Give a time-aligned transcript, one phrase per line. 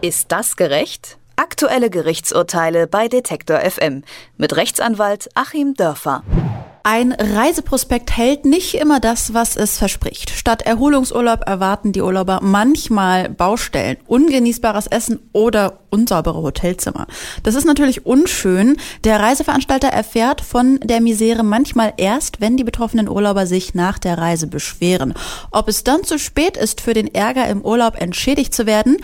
[0.00, 1.18] Ist das gerecht?
[1.34, 4.04] Aktuelle Gerichtsurteile bei Detektor FM
[4.36, 6.22] mit Rechtsanwalt Achim Dörfer.
[6.84, 10.30] Ein Reiseprospekt hält nicht immer das, was es verspricht.
[10.30, 17.06] Statt Erholungsurlaub erwarten die Urlauber manchmal Baustellen, ungenießbares Essen oder unsaubere Hotelzimmer.
[17.42, 18.76] Das ist natürlich unschön.
[19.04, 24.16] Der Reiseveranstalter erfährt von der Misere manchmal erst, wenn die betroffenen Urlauber sich nach der
[24.16, 25.12] Reise beschweren.
[25.50, 28.96] Ob es dann zu spät ist, für den Ärger im Urlaub entschädigt zu werden,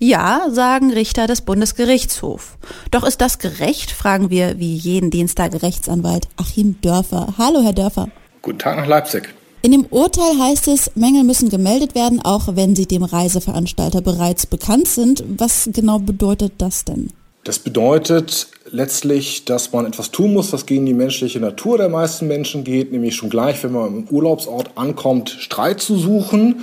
[0.00, 2.56] ja, sagen Richter des Bundesgerichtshofs.
[2.90, 7.34] Doch ist das gerecht, fragen wir wie jeden Dienstag Rechtsanwalt Achim Dörfer.
[7.38, 8.08] Hallo, Herr Dörfer.
[8.42, 9.28] Guten Tag nach Leipzig.
[9.62, 14.46] In dem Urteil heißt es, Mängel müssen gemeldet werden, auch wenn sie dem Reiseveranstalter bereits
[14.46, 15.22] bekannt sind.
[15.36, 17.10] Was genau bedeutet das denn?
[17.44, 22.26] Das bedeutet letztlich, dass man etwas tun muss, was gegen die menschliche Natur der meisten
[22.26, 26.62] Menschen geht, nämlich schon gleich, wenn man im Urlaubsort ankommt, Streit zu suchen.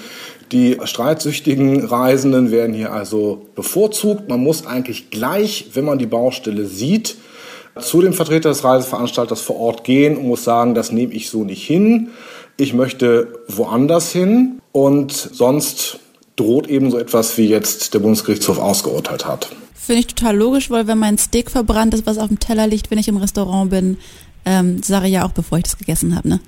[0.51, 4.29] Die streitsüchtigen Reisenden werden hier also bevorzugt.
[4.29, 7.17] Man muss eigentlich gleich, wenn man die Baustelle sieht,
[7.79, 11.43] zu dem Vertreter des Reiseveranstalters vor Ort gehen und muss sagen, das nehme ich so
[11.43, 12.09] nicht hin.
[12.55, 15.99] Ich möchte woanders hin und sonst
[16.37, 19.49] droht eben so etwas, wie jetzt der Bundesgerichtshof ausgeurteilt hat.
[19.73, 22.89] Finde ich total logisch, weil wenn mein Steak verbrannt ist, was auf dem Teller liegt,
[22.89, 23.97] wenn ich im Restaurant bin,
[24.45, 26.39] ähm, sage ich ja auch, bevor ich das gegessen habe, ne?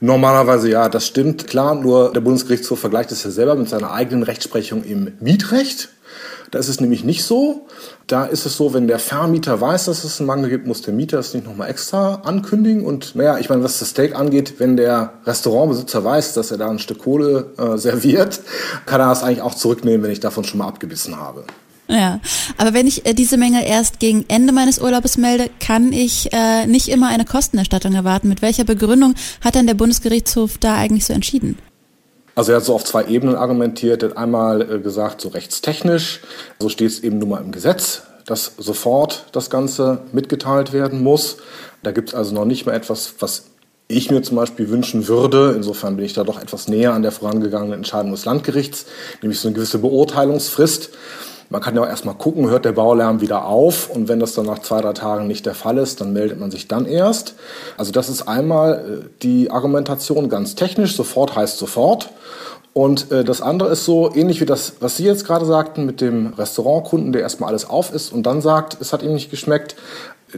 [0.00, 1.46] Normalerweise ja, das stimmt.
[1.46, 5.88] Klar, nur der Bundesgerichtshof vergleicht es ja selber mit seiner eigenen Rechtsprechung im Mietrecht.
[6.50, 7.66] Da ist es nämlich nicht so.
[8.06, 10.94] Da ist es so, wenn der Vermieter weiß, dass es einen Mangel gibt, muss der
[10.94, 12.84] Mieter es nicht nochmal extra ankündigen.
[12.84, 16.70] Und naja, ich meine, was das Steak angeht, wenn der Restaurantbesitzer weiß, dass er da
[16.70, 18.40] ein Stück Kohle äh, serviert,
[18.84, 21.44] kann er das eigentlich auch zurücknehmen, wenn ich davon schon mal abgebissen habe.
[21.88, 22.20] Ja,
[22.58, 26.66] aber wenn ich äh, diese Mängel erst gegen Ende meines Urlaubs melde, kann ich äh,
[26.66, 28.28] nicht immer eine Kostenerstattung erwarten.
[28.28, 31.58] Mit welcher Begründung hat denn der Bundesgerichtshof da eigentlich so entschieden?
[32.34, 34.02] Also er hat so auf zwei Ebenen argumentiert.
[34.02, 36.20] Er hat einmal äh, gesagt, so rechtstechnisch,
[36.58, 41.36] so steht es eben nun mal im Gesetz, dass sofort das Ganze mitgeteilt werden muss.
[41.84, 43.44] Da gibt es also noch nicht mal etwas, was
[43.88, 47.12] ich mir zum Beispiel wünschen würde, insofern bin ich da doch etwas näher an der
[47.12, 48.86] vorangegangenen Entscheidung des Landgerichts,
[49.22, 50.90] nämlich so eine gewisse Beurteilungsfrist.
[51.48, 54.46] Man kann ja auch erstmal gucken, hört der Baulärm wieder auf und wenn das dann
[54.46, 57.34] nach zwei, drei Tagen nicht der Fall ist, dann meldet man sich dann erst.
[57.76, 62.10] Also das ist einmal äh, die Argumentation ganz technisch, sofort heißt sofort.
[62.72, 66.00] Und äh, das andere ist so ähnlich wie das, was Sie jetzt gerade sagten mit
[66.00, 69.76] dem Restaurantkunden, der erstmal alles auf ist und dann sagt, es hat ihm nicht geschmeckt.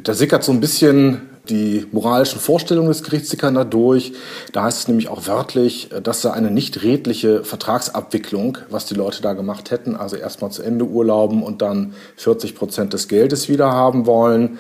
[0.03, 4.13] Da sickert so ein bisschen die moralischen Vorstellungen des Gerichts sickern da durch.
[4.53, 9.23] Da heißt es nämlich auch wörtlich, dass da eine nicht redliche Vertragsabwicklung, was die Leute
[9.23, 13.73] da gemacht hätten, also erstmal zu Ende urlauben und dann 40 Prozent des Geldes wieder
[13.73, 14.59] haben wollen.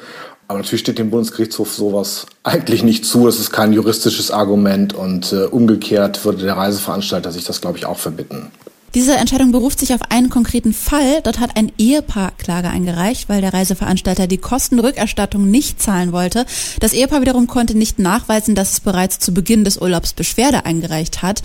[0.48, 3.26] Aber natürlich steht dem Bundesgerichtshof sowas eigentlich nicht zu.
[3.26, 7.84] Das ist kein juristisches Argument und äh, umgekehrt würde der Reiseveranstalter sich das, glaube ich,
[7.84, 8.50] auch verbitten.
[8.94, 11.20] Diese Entscheidung beruft sich auf einen konkreten Fall.
[11.22, 16.46] Dort hat ein Ehepaar Klage eingereicht, weil der Reiseveranstalter die Kostenrückerstattung nicht zahlen wollte.
[16.80, 21.22] Das Ehepaar wiederum konnte nicht nachweisen, dass es bereits zu Beginn des Urlaubs Beschwerde eingereicht
[21.22, 21.42] hat.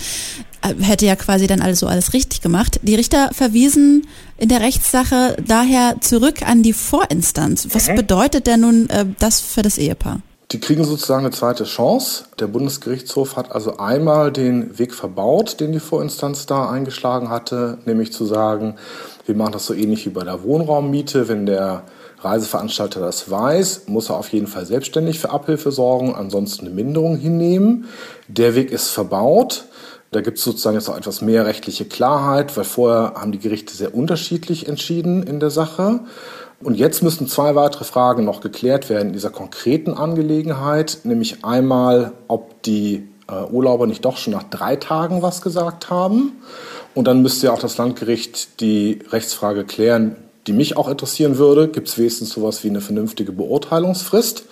[0.61, 2.79] Äh, hätte ja quasi dann alles so alles richtig gemacht.
[2.83, 7.67] Die Richter verwiesen in der Rechtssache daher zurück an die Vorinstanz.
[7.73, 7.95] Was mhm.
[7.95, 10.21] bedeutet denn nun äh, das für das Ehepaar?
[10.53, 12.25] Die kriegen sozusagen eine zweite Chance.
[12.39, 18.13] Der Bundesgerichtshof hat also einmal den Weg verbaut, den die Vorinstanz da eingeschlagen hatte, nämlich
[18.13, 18.75] zu sagen,
[19.25, 21.27] wir machen das so ähnlich wie bei der Wohnraummiete.
[21.27, 21.81] Wenn der
[22.19, 27.17] Reiseveranstalter das weiß, muss er auf jeden Fall selbstständig für Abhilfe sorgen, ansonsten eine Minderung
[27.17, 27.85] hinnehmen.
[28.27, 29.65] Der Weg ist verbaut.
[30.11, 33.75] Da gibt es sozusagen jetzt auch etwas mehr rechtliche Klarheit, weil vorher haben die Gerichte
[33.75, 36.01] sehr unterschiedlich entschieden in der Sache.
[36.63, 42.13] Und jetzt müssen zwei weitere Fragen noch geklärt werden in dieser konkreten Angelegenheit, nämlich einmal,
[42.29, 46.31] ob die äh, Urlauber nicht doch schon nach drei Tagen was gesagt haben.
[46.96, 50.16] Und dann müsste ja auch das Landgericht die Rechtsfrage klären,
[50.47, 51.68] die mich auch interessieren würde.
[51.68, 54.45] Gibt es wenigstens sowas wie eine vernünftige Beurteilungsfrist?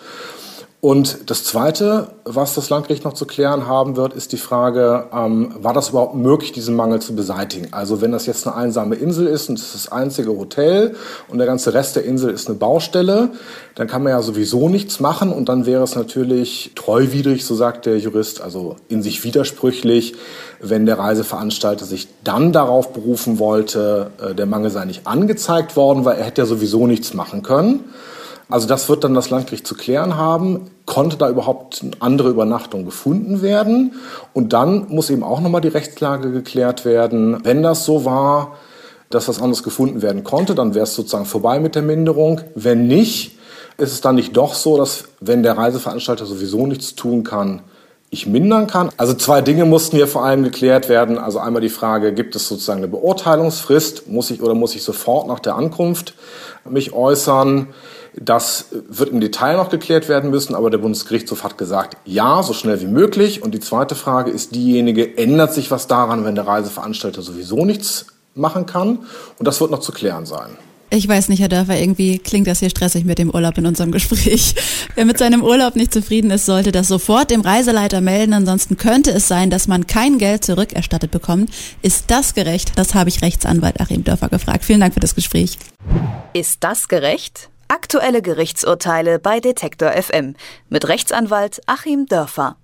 [0.81, 5.53] Und das Zweite, was das Landgericht noch zu klären haben wird, ist die Frage, ähm,
[5.61, 7.67] war das überhaupt möglich, diesen Mangel zu beseitigen?
[7.69, 10.95] Also wenn das jetzt eine einsame Insel ist und es ist das einzige Hotel
[11.27, 13.29] und der ganze Rest der Insel ist eine Baustelle,
[13.75, 17.85] dann kann man ja sowieso nichts machen und dann wäre es natürlich treuwidrig, so sagt
[17.85, 20.15] der Jurist, also in sich widersprüchlich,
[20.61, 26.05] wenn der Reiseveranstalter sich dann darauf berufen wollte, äh, der Mangel sei nicht angezeigt worden,
[26.05, 27.81] weil er hätte ja sowieso nichts machen können.
[28.51, 30.69] Also das wird dann das Landgericht zu klären haben.
[30.85, 33.93] Konnte da überhaupt eine andere Übernachtung gefunden werden?
[34.33, 37.37] Und dann muss eben auch nochmal die Rechtslage geklärt werden.
[37.43, 38.57] Wenn das so war,
[39.09, 42.41] dass was anderes gefunden werden konnte, dann wäre es sozusagen vorbei mit der Minderung.
[42.55, 43.37] Wenn nicht,
[43.77, 47.61] ist es dann nicht doch so, dass wenn der Reiseveranstalter sowieso nichts tun kann,
[48.13, 48.89] ich mindern kann.
[48.97, 51.17] Also zwei Dinge mussten hier vor allem geklärt werden.
[51.17, 54.09] Also einmal die Frage, gibt es sozusagen eine Beurteilungsfrist?
[54.09, 56.13] Muss ich oder muss ich sofort nach der Ankunft
[56.69, 57.67] mich äußern?
[58.13, 62.51] Das wird im Detail noch geklärt werden müssen, aber der Bundesgerichtshof hat gesagt, ja, so
[62.51, 63.41] schnell wie möglich.
[63.41, 68.07] Und die zweite Frage ist diejenige, ändert sich was daran, wenn der Reiseveranstalter sowieso nichts
[68.35, 68.99] machen kann?
[69.39, 70.57] Und das wird noch zu klären sein.
[70.93, 73.93] Ich weiß nicht, Herr Dörfer, irgendwie klingt das hier stressig mit dem Urlaub in unserem
[73.93, 74.55] Gespräch.
[74.95, 78.33] Wer mit seinem Urlaub nicht zufrieden ist, sollte das sofort dem Reiseleiter melden.
[78.33, 81.49] Ansonsten könnte es sein, dass man kein Geld zurückerstattet bekommt.
[81.81, 82.73] Ist das gerecht?
[82.75, 84.65] Das habe ich Rechtsanwalt Achim Dörfer gefragt.
[84.65, 85.57] Vielen Dank für das Gespräch.
[86.33, 87.49] Ist das gerecht?
[87.69, 90.35] Aktuelle Gerichtsurteile bei Detektor FM
[90.67, 92.57] mit Rechtsanwalt Achim Dörfer.